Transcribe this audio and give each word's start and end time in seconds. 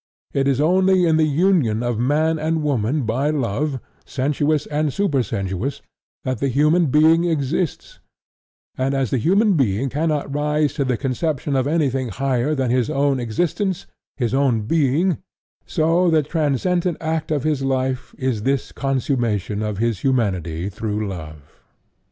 It 0.33 0.47
is 0.47 0.59
only 0.59 1.05
in 1.05 1.17
the 1.17 1.27
union 1.29 1.83
of 1.83 1.99
man 1.99 2.39
and 2.39 2.63
woman 2.63 3.03
by 3.03 3.29
love 3.29 3.79
(sensuous 4.03 4.65
and 4.65 4.91
supersensuous) 4.91 5.83
that 6.23 6.39
the 6.39 6.47
human 6.47 6.87
being 6.87 7.25
exists; 7.25 7.99
and 8.79 8.95
as 8.95 9.11
the 9.11 9.19
human 9.19 9.53
being 9.53 9.89
cannot 9.89 10.33
rise 10.33 10.73
to 10.73 10.85
the 10.85 10.97
conception 10.97 11.55
of 11.55 11.67
anything 11.67 12.07
higher 12.09 12.55
than 12.55 12.71
his 12.71 12.89
own 12.89 13.19
existence 13.19 13.85
his 14.17 14.33
own 14.33 14.61
being 14.61 15.19
so 15.67 16.09
the 16.09 16.23
transcendent 16.23 16.97
act 16.99 17.29
of 17.29 17.43
his 17.43 17.61
life 17.61 18.15
is 18.17 18.41
this 18.41 18.71
consummation 18.71 19.61
of 19.61 19.77
his 19.77 19.99
humanity 19.99 20.67
through 20.67 21.07
love." 21.07 21.61